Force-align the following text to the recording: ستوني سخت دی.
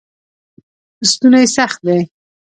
ستوني 1.11 1.43
سخت 1.55 1.79
دی. 1.87 1.99